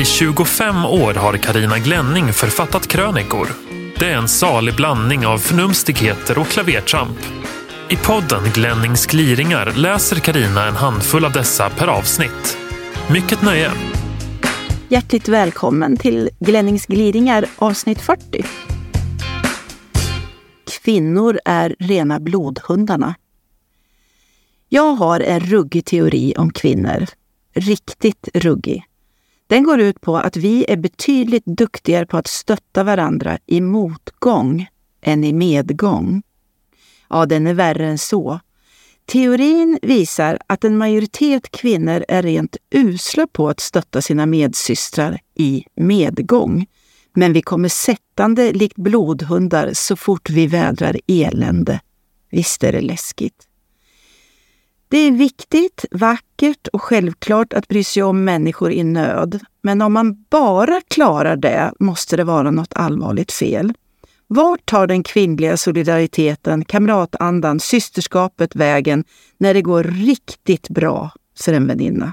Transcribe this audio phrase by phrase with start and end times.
[0.00, 3.48] I 25 år har Karina Glänning författat krönikor.
[3.98, 7.18] Det är en salig blandning av förnumstigheter och klavertramp.
[7.90, 12.58] I podden Glennings gliringar läser Karina en handfull av dessa per avsnitt.
[13.12, 13.70] Mycket nöje!
[14.88, 18.44] Hjärtligt välkommen till Glennings gliringar avsnitt 40.
[20.82, 23.14] Kvinnor är rena blodhundarna.
[24.68, 27.06] Jag har en ruggig teori om kvinnor.
[27.54, 28.89] Riktigt ruggig.
[29.50, 34.66] Den går ut på att vi är betydligt duktigare på att stötta varandra i motgång
[35.02, 36.22] än i medgång.
[37.08, 38.40] Ja, den är värre än så.
[39.06, 45.64] Teorin visar att en majoritet kvinnor är rent usla på att stötta sina medsystrar i
[45.74, 46.66] medgång.
[47.14, 51.80] Men vi kommer sättande likt blodhundar så fort vi vädrar elände.
[52.30, 53.49] Visst är det läskigt.
[54.90, 59.40] Det är viktigt, vackert och självklart att bry sig om människor i nöd.
[59.62, 63.72] Men om man bara klarar det måste det vara något allvarligt fel.
[64.26, 69.04] Vart tar den kvinnliga solidariteten, kamratandan, systerskapet vägen
[69.38, 72.12] när det går riktigt bra för en väninna?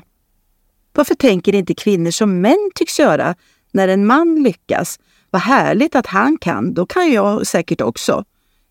[0.94, 3.36] Varför tänker inte kvinnor som män tycks göra
[3.72, 5.00] när en man lyckas?
[5.30, 8.24] Vad härligt att han kan, då kan jag säkert också.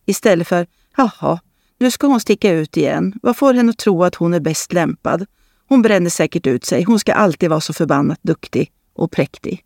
[0.04, 1.40] Istället för, jaha,
[1.78, 3.12] nu ska hon sticka ut igen.
[3.22, 5.26] Vad får henne att tro att hon är bäst lämpad?
[5.68, 6.82] Hon bränner säkert ut sig.
[6.82, 9.64] Hon ska alltid vara så förbannat duktig och präktig.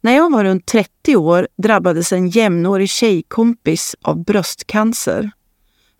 [0.00, 5.30] När jag var runt 30 år drabbades en jämnårig tjejkompis av bröstcancer.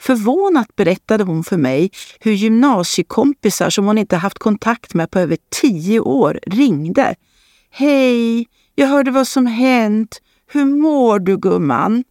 [0.01, 5.39] Förvånat berättade hon för mig hur gymnasiekompisar som hon inte haft kontakt med på över
[5.61, 7.14] tio år ringde.
[7.70, 10.20] Hej, jag hörde vad som hänt.
[10.47, 12.05] Hur mår du gumman?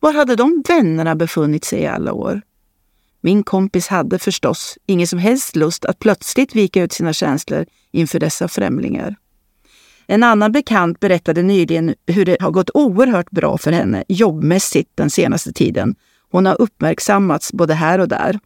[0.00, 2.42] Var hade de vännerna befunnit sig i alla år?
[3.20, 8.18] Min kompis hade förstås ingen som helst lust att plötsligt vika ut sina känslor inför
[8.18, 9.16] dessa främlingar.
[10.06, 15.10] En annan bekant berättade nyligen hur det har gått oerhört bra för henne jobbmässigt den
[15.10, 15.94] senaste tiden.
[16.30, 18.38] Hon har uppmärksammats både här och där.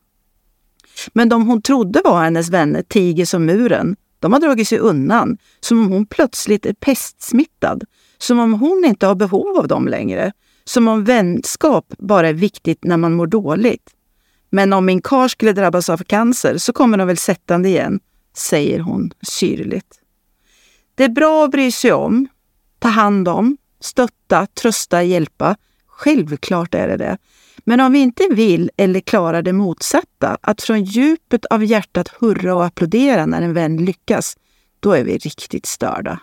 [1.12, 3.96] Men de hon trodde var hennes vänner tiger som muren.
[4.18, 7.84] De har dragit sig undan, som om hon plötsligt är pestsmittad.
[8.18, 10.32] Som om hon inte har behov av dem längre.
[10.64, 13.90] Som om vänskap bara är viktigt när man mår dåligt.
[14.50, 18.00] Men om min kar skulle drabbas av cancer så kommer de väl sättande igen,
[18.36, 20.00] säger hon syrligt.
[20.94, 22.28] Det är bra att bry sig om,
[22.78, 25.56] ta hand om, stötta, trösta, hjälpa.
[25.86, 27.18] Självklart är det det.
[27.64, 32.54] Men om vi inte vill eller klarar det motsatta, att från djupet av hjärtat hurra
[32.54, 34.36] och applådera när en vän lyckas,
[34.80, 36.20] då är vi riktigt störda.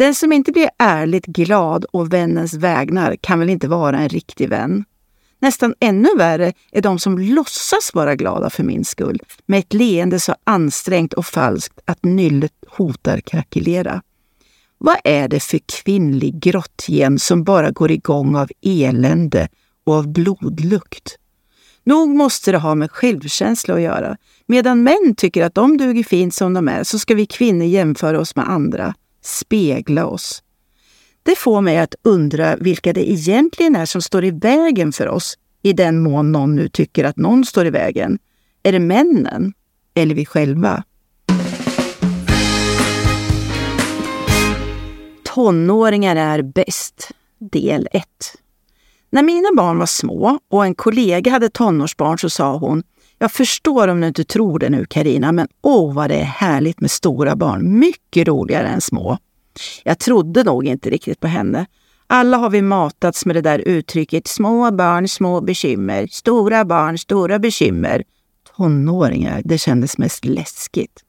[0.00, 4.48] Den som inte blir ärligt glad och vännens vägnar kan väl inte vara en riktig
[4.48, 4.84] vän?
[5.38, 10.20] Nästan ännu värre är de som låtsas vara glada för min skull, med ett leende
[10.20, 14.02] så ansträngt och falskt att nyllet hotar krackelera.
[14.78, 19.48] Vad är det för kvinnlig grottgen som bara går igång av elände
[19.86, 21.18] och av blodlukt?
[21.84, 24.16] Nog måste det ha med självkänsla att göra.
[24.46, 28.20] Medan män tycker att de duger fint som de är så ska vi kvinnor jämföra
[28.20, 30.42] oss med andra spegla oss.
[31.22, 35.38] Det får mig att undra vilka det egentligen är som står i vägen för oss,
[35.62, 38.18] i den mån någon nu tycker att någon står i vägen.
[38.62, 39.52] Är det männen
[39.94, 40.84] eller vi själva?
[45.24, 48.04] Tonåringar är bäst, del 1.
[49.10, 52.82] När mina barn var små och en kollega hade tonårsbarn så sa hon
[53.22, 56.80] jag förstår om du inte tror det nu Karina, men åh vad det är härligt
[56.80, 57.78] med stora barn.
[57.78, 59.18] Mycket roligare än små.
[59.84, 61.66] Jag trodde nog inte riktigt på henne.
[62.06, 66.06] Alla har vi matats med det där uttrycket små barn, små bekymmer.
[66.06, 68.04] Stora barn, stora bekymmer.
[68.56, 71.04] Tonåringar, det kändes mest läskigt.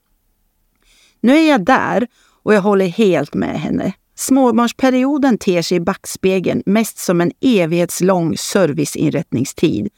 [1.21, 2.07] Nu är jag där
[2.43, 3.93] och jag håller helt med henne.
[4.15, 9.89] Småbarnsperioden ter sig i backspegeln mest som en evighetslång serviceinrättningstid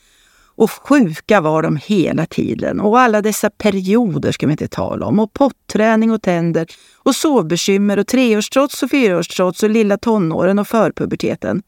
[0.63, 2.79] och sjuka var de hela tiden.
[2.79, 5.19] Och alla dessa perioder ska vi inte tala om.
[5.19, 6.67] Och potträning och tänder.
[6.97, 11.61] Och sovbekymmer och treårstrots och fyraårstrots och lilla tonåren och förpuberteten.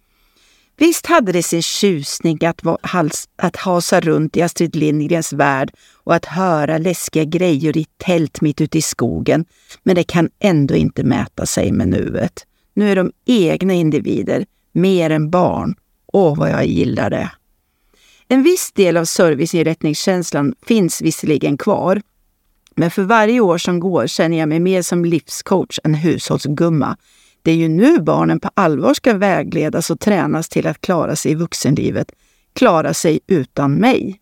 [0.78, 6.16] Visst hade det sin tjusning att, hals, att hasa runt i Astrid Lindgrens värld och
[6.16, 9.46] att höra läskiga grejer i tält mitt ute i skogen.
[9.84, 12.46] Men det kan ändå inte mäta sig med nuet.
[12.74, 15.76] Nu är de egna individer, mer än barn.
[16.14, 17.32] Åh, vad jag gillar det!
[18.28, 22.02] En viss del av serviceinrättningskänslan finns visserligen kvar.
[22.76, 26.98] Men för varje år som går känner jag mig mer som livscoach än hushållsgumma.
[27.42, 31.32] Det är ju nu barnen på allvar ska vägledas och tränas till att klara sig
[31.32, 32.12] i vuxenlivet.
[32.54, 34.20] Klara sig utan mig.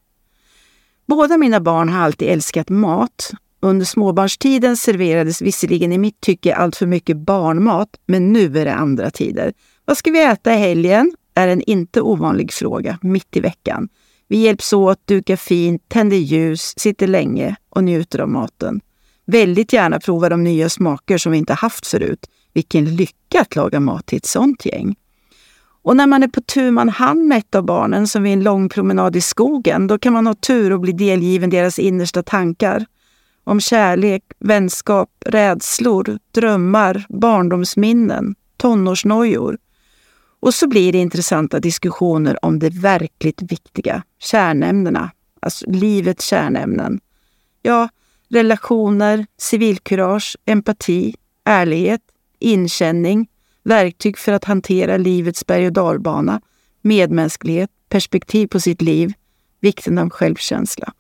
[1.08, 6.76] Båda mina barn har alltid älskat mat Under småbarnstiden serverades visserligen i mitt tycke allt
[6.76, 9.54] för mycket barnmat, men nu är det andra tider.
[9.86, 11.16] Vad ska vi äta i helgen?
[11.36, 13.90] Är en inte ovanlig fråga mitt i veckan.
[14.28, 18.82] Vi hjälps åt, dukar fint, tänder ljus, sitter länge och njuter av maten.
[19.26, 22.30] Väldigt gärna prova de nya smaker som vi inte haft förut.
[22.54, 24.96] Vilken lycka att laga mat till ett sånt gäng.
[25.84, 28.44] Och när man är på tur man hand med ett av barnen, som vid en
[28.44, 32.86] lång promenad i skogen, då kan man ha tur och bli delgiven deras innersta tankar.
[33.44, 39.58] Om kärlek, vänskap, rädslor, drömmar, barndomsminnen, tonårsnojor.
[40.44, 47.00] Och så blir det intressanta diskussioner om det verkligt viktiga, kärnämnena, alltså livets kärnämnen.
[47.62, 47.90] Ja,
[48.30, 52.02] relationer, civilkurage, empati, ärlighet,
[52.40, 53.28] inkänning,
[53.64, 56.42] verktyg för att hantera livets berg och dalbana,
[56.82, 59.14] medmänsklighet, perspektiv på sitt liv,
[59.60, 60.94] vikten av självkänsla.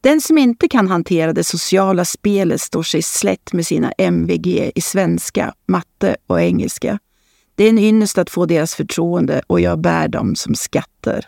[0.00, 4.80] Den som inte kan hantera det sociala spelet står sig slätt med sina MVG i
[4.80, 6.98] svenska, matte och engelska.
[7.54, 11.26] Det är en ynnest att få deras förtroende och jag bär dem som skatter.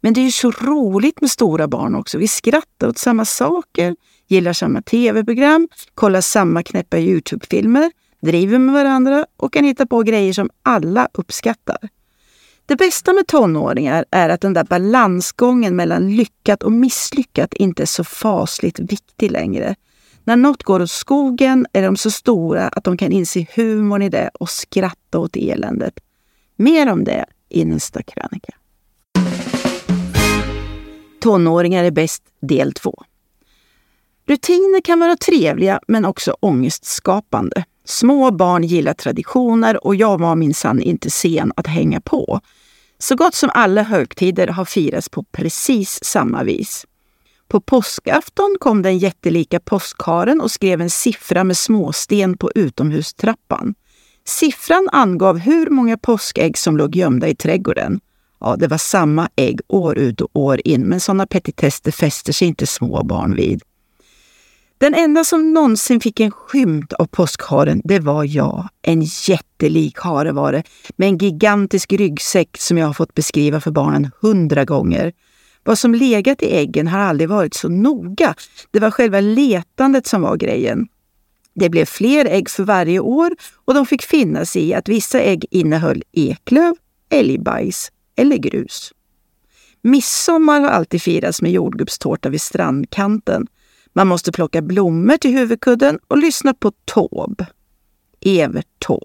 [0.00, 2.18] Men det är ju så roligt med stora barn också.
[2.18, 3.96] Vi skrattar åt samma saker,
[4.26, 7.90] gillar samma tv-program, kollar samma knäppa Youtube-filmer,
[8.20, 11.88] driver med varandra och kan hitta på grejer som alla uppskattar.
[12.66, 17.86] Det bästa med tonåringar är att den där balansgången mellan lyckat och misslyckat inte är
[17.86, 19.74] så fasligt viktig längre.
[20.28, 24.08] När något går åt skogen är de så stora att de kan inse humorn i
[24.08, 26.00] det och skratta åt eländet.
[26.56, 28.52] Mer om det i nästa krönika.
[31.20, 33.02] Tonåringar är bäst del 2.
[34.26, 37.64] Rutiner kan vara trevliga men också ångestskapande.
[37.84, 42.40] Små barn gillar traditioner och jag var minsann inte sen att hänga på.
[42.98, 46.86] Så gott som alla högtider har firats på precis samma vis.
[47.48, 53.74] På påskafton kom den jättelika påskharen och skrev en siffra med småsten på utomhustrappan.
[54.24, 58.00] Siffran angav hur många påskägg som låg gömda i trädgården.
[58.40, 62.48] Ja, det var samma ägg år ut och år in, men sådana petitester fäster sig
[62.48, 63.62] inte små barn vid.
[64.78, 68.68] Den enda som någonsin fick en skymt av påskharen, det var jag.
[68.82, 70.62] En jättelik hare var det,
[70.96, 75.12] med en gigantisk ryggsäck som jag har fått beskriva för barnen hundra gånger.
[75.68, 78.34] Vad som legat i äggen har aldrig varit så noga.
[78.70, 80.88] Det var själva letandet som var grejen.
[81.54, 85.20] Det blev fler ägg för varje år och de fick finna sig i att vissa
[85.20, 86.74] ägg innehöll eklöv,
[87.10, 88.92] älgbajs eller grus.
[89.82, 93.46] Midsommar har alltid firats med jordgubbstårta vid strandkanten.
[93.92, 97.46] Man måste plocka blommor till huvudkudden och lyssna på Taube.
[98.20, 99.04] Evert Taube.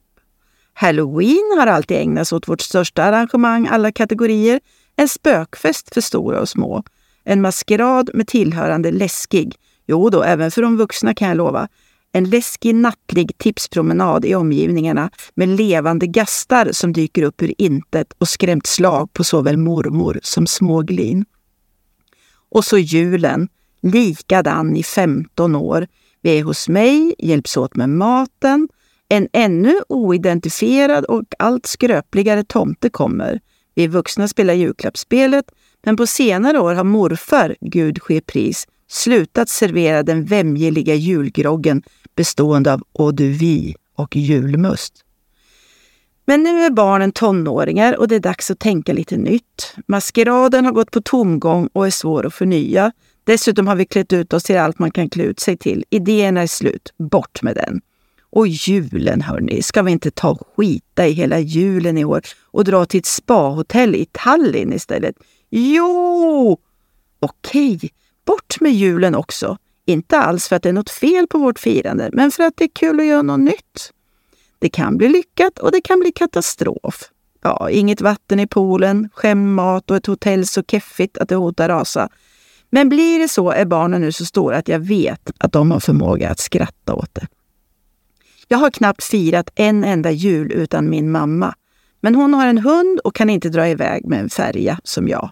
[0.73, 4.59] Halloween har alltid ägnats åt vårt största arrangemang alla kategorier.
[4.95, 6.83] En spökfest för stora och små.
[7.23, 9.55] En maskerad med tillhörande läskig,
[9.87, 11.67] jo då, även för de vuxna kan jag lova,
[12.11, 18.27] en läskig nattlig tipspromenad i omgivningarna med levande gastar som dyker upp ur intet och
[18.27, 21.25] skrämt slag på såväl mormor som småglin.
[22.49, 23.49] Och så julen,
[23.81, 25.87] likadan i 15 år.
[26.21, 28.69] Vi är hos mig, hjälps åt med maten.
[29.09, 33.39] En ännu oidentifierad och allt skröpligare tomte kommer.
[33.75, 35.45] Vi vuxna spelar julklappsspelet,
[35.85, 41.83] men på senare år har morfar, Gud ske pris, slutat servera den vämjeliga julgroggen
[42.15, 44.93] bestående av eau de vie och julmust.
[46.25, 49.75] Men nu är barnen tonåringar och det är dags att tänka lite nytt.
[49.87, 52.91] Maskeraden har gått på tomgång och är svår att förnya.
[53.23, 55.85] Dessutom har vi klätt ut oss till allt man kan klä ut sig till.
[55.89, 56.93] Idéerna är slut.
[56.97, 57.81] Bort med den.
[58.35, 62.63] Och julen, hörni, ska vi inte ta och skita i hela julen i år och
[62.63, 65.15] dra till ett spahotell i Tallinn istället?
[65.49, 66.57] Jo!
[67.19, 67.79] Okej,
[68.25, 69.57] bort med julen också.
[69.85, 72.63] Inte alls för att det är något fel på vårt firande, men för att det
[72.63, 73.93] är kul att göra något nytt.
[74.59, 77.09] Det kan bli lyckat och det kan bli katastrof.
[77.43, 82.09] Ja, inget vatten i poolen, skämmat och ett hotell så keffigt att det hotar rasa.
[82.69, 85.79] Men blir det så är barnen nu så stora att jag vet att de har
[85.79, 87.27] förmåga att skratta åt det.
[88.47, 91.55] Jag har knappt firat en enda jul utan min mamma.
[92.01, 95.31] Men hon har en hund och kan inte dra iväg med en färja som jag.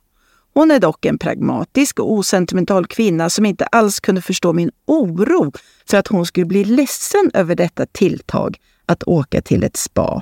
[0.53, 5.51] Hon är dock en pragmatisk och osentimental kvinna som inte alls kunde förstå min oro
[5.89, 10.21] för att hon skulle bli ledsen över detta tilltag att åka till ett spa.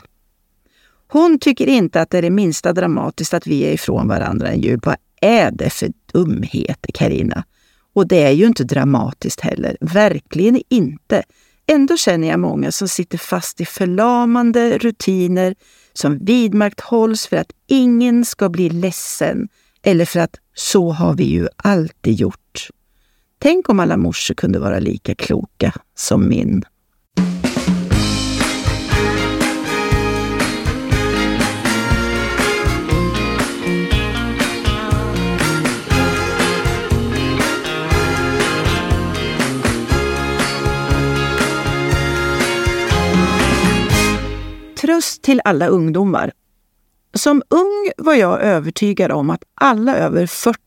[1.08, 4.62] Hon tycker inte att det är det minsta dramatiskt att vi är ifrån varandra en
[4.62, 4.80] jul.
[4.84, 7.44] Vad är det för dumheter, Karina?
[7.94, 9.78] Och det är ju inte dramatiskt heller.
[9.82, 11.24] Verkligen inte.
[11.72, 15.56] Ändå känner jag många som sitter fast i förlamande rutiner
[15.94, 19.48] som vidmakthålls för att ingen ska bli ledsen
[19.82, 22.68] eller för att så har vi ju alltid gjort.
[23.40, 26.64] Tänk om alla morsor kunde vara lika kloka som min.
[44.90, 46.32] Tröst till alla ungdomar.
[47.14, 50.60] Som ung var jag övertygad om att alla över 40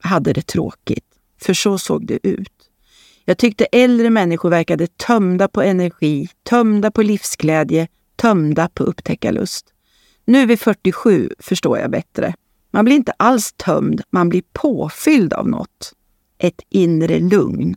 [0.00, 1.04] hade det tråkigt,
[1.40, 2.52] för så såg det ut.
[3.24, 9.66] Jag tyckte äldre människor verkade tömda på energi, tömda på livsglädje, tömda på upptäckarlust.
[10.24, 12.34] Nu vid 47 förstår jag bättre.
[12.70, 15.92] Man blir inte alls tömd, man blir påfylld av något.
[16.38, 17.76] Ett inre lugn.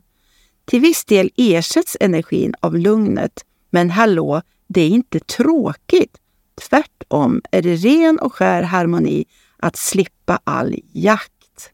[0.64, 4.42] Till viss del ersätts energin av lugnet, men hallå,
[4.72, 6.18] det är inte tråkigt.
[6.68, 9.24] Tvärtom är det ren och skär harmoni
[9.56, 11.70] att slippa all jakt.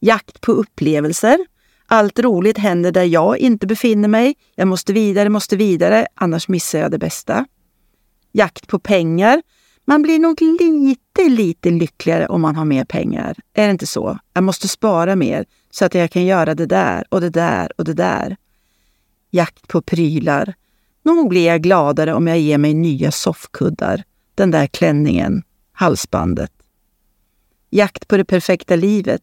[0.00, 1.38] Jakt på upplevelser.
[1.86, 4.34] Allt roligt händer där jag inte befinner mig.
[4.54, 7.46] Jag måste vidare, måste vidare, annars missar jag det bästa.
[8.32, 9.42] Jakt på pengar.
[9.84, 13.36] Man blir nog lite, lite lyckligare om man har mer pengar.
[13.52, 14.18] Är det inte så?
[14.32, 17.84] Jag måste spara mer så att jag kan göra det där och det där och
[17.84, 18.36] det där.
[19.30, 20.54] Jakt på prylar.
[21.04, 24.02] Nog blir jag gladare om jag ger mig nya soffkuddar,
[24.34, 25.42] den där klänningen,
[25.72, 26.52] halsbandet.
[27.70, 29.22] Jakt på det perfekta livet.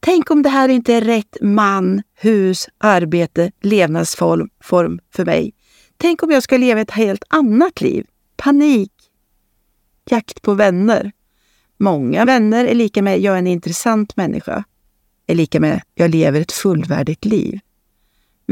[0.00, 5.52] Tänk om det här inte är rätt man, hus, arbete, levnadsform form för mig.
[5.96, 8.06] Tänk om jag ska leva ett helt annat liv.
[8.36, 8.92] Panik.
[10.10, 11.12] Jakt på vänner.
[11.78, 14.64] Många vänner är lika med jag är en intressant människa.
[15.26, 17.60] Är lika med jag lever ett fullvärdigt liv.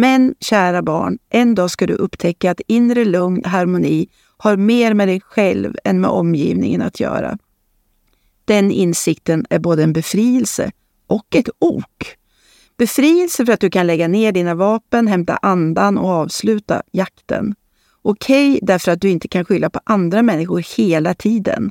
[0.01, 4.95] Men kära barn, en dag ska du upptäcka att inre lugn och harmoni har mer
[4.95, 7.39] med dig själv än med omgivningen att göra.
[8.45, 10.71] Den insikten är både en befrielse
[11.07, 12.17] och ett ok.
[12.77, 17.55] Befrielse för att du kan lägga ner dina vapen, hämta andan och avsluta jakten.
[18.03, 21.71] Okej okay, därför att du inte kan skylla på andra människor hela tiden.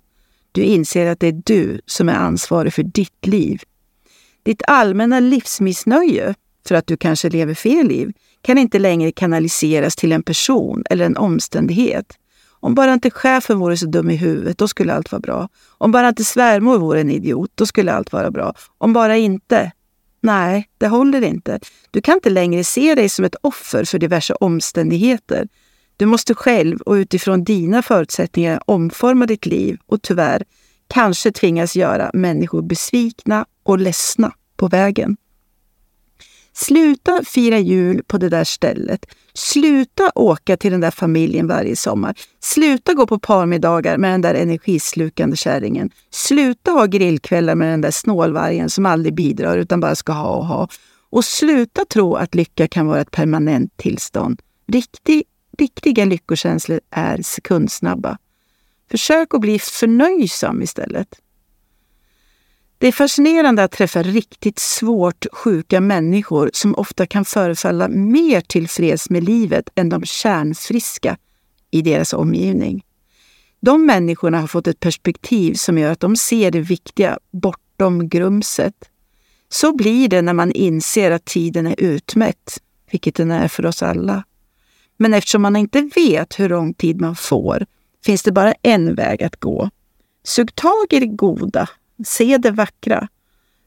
[0.52, 3.62] Du inser att det är du som är ansvarig för ditt liv.
[4.44, 6.36] Ditt allmänna livsmissnöje
[6.68, 8.12] för att du kanske lever fel liv
[8.42, 12.18] kan inte längre kanaliseras till en person eller en omständighet.
[12.60, 15.50] Om bara inte chefen vore så dum i huvudet, då skulle allt vara bra.
[15.78, 18.54] Om bara inte svärmor vore en idiot, då skulle allt vara bra.
[18.78, 19.72] Om bara inte.
[20.22, 21.60] Nej, det håller inte.
[21.92, 25.48] Du kan inte längre se dig som ett offer för diverse omständigheter.
[25.98, 30.44] Du måste själv och utifrån dina förutsättningar omforma ditt liv och tyvärr
[30.88, 35.18] kanske tvingas göra människor besvikna och ledsna på vägen.
[36.62, 39.06] Sluta fira jul på det där stället.
[39.34, 42.16] Sluta åka till den där familjen varje sommar.
[42.40, 45.90] Sluta gå på parmiddagar med den där energislukande kärringen.
[46.10, 50.46] Sluta ha grillkvällar med den där snålvargen som aldrig bidrar utan bara ska ha och
[50.46, 50.68] ha.
[51.10, 54.42] Och sluta tro att lycka kan vara ett permanent tillstånd.
[54.68, 55.24] Riktig,
[55.58, 58.18] riktiga lyckokänslor är sekundsnabba.
[58.92, 61.08] Försök att bli förnöjsam istället.
[62.82, 69.10] Det är fascinerande att träffa riktigt svårt sjuka människor som ofta kan förefalla mer tillfreds
[69.10, 71.18] med livet än de kärnfriska
[71.72, 72.84] i deras omgivning.
[73.60, 78.74] De människorna har fått ett perspektiv som gör att de ser det viktiga bortom grumset.
[79.50, 83.84] Så blir det när man inser att tiden är utmätt, vilket den är för oss
[83.84, 84.24] alla.
[84.98, 87.66] Men eftersom man inte vet hur lång tid man får
[88.06, 89.70] finns det bara en väg att gå.
[90.24, 91.70] Sug tag i det goda
[92.06, 93.08] Se det vackra,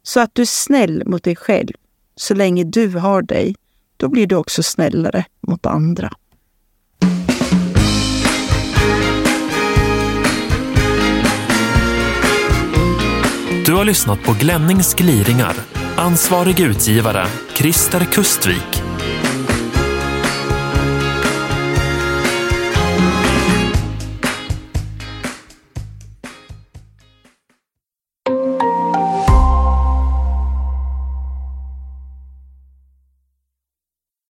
[0.02, 1.72] så att du är snäll mot dig själv.
[2.16, 3.54] Så länge du har dig,
[3.96, 6.12] då blir du också snällare mot andra.
[13.66, 15.56] Du har lyssnat på Glennings gliringar.
[15.96, 18.81] Ansvarig utgivare, Christer Kustvik.